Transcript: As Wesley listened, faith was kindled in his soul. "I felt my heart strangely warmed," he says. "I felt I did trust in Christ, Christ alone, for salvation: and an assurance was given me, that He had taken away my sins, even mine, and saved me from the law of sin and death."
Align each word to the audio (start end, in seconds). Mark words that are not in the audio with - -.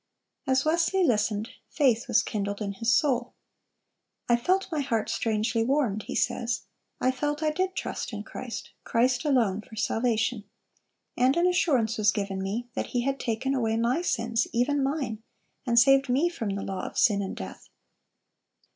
As 0.47 0.65
Wesley 0.65 1.03
listened, 1.03 1.49
faith 1.69 2.07
was 2.07 2.23
kindled 2.23 2.59
in 2.59 2.73
his 2.73 2.91
soul. 2.91 3.35
"I 4.27 4.35
felt 4.35 4.71
my 4.71 4.79
heart 4.81 5.11
strangely 5.11 5.63
warmed," 5.63 6.05
he 6.07 6.15
says. 6.15 6.61
"I 6.99 7.11
felt 7.11 7.43
I 7.43 7.51
did 7.51 7.75
trust 7.75 8.11
in 8.11 8.23
Christ, 8.23 8.71
Christ 8.83 9.25
alone, 9.25 9.61
for 9.61 9.75
salvation: 9.75 10.45
and 11.15 11.37
an 11.37 11.45
assurance 11.45 11.99
was 11.99 12.09
given 12.11 12.41
me, 12.41 12.67
that 12.73 12.87
He 12.87 13.01
had 13.01 13.19
taken 13.19 13.53
away 13.53 13.77
my 13.77 14.01
sins, 14.01 14.47
even 14.51 14.81
mine, 14.81 15.21
and 15.67 15.77
saved 15.77 16.09
me 16.09 16.29
from 16.29 16.55
the 16.55 16.63
law 16.63 16.83
of 16.87 16.97
sin 16.97 17.21
and 17.21 17.35
death." 17.35 17.69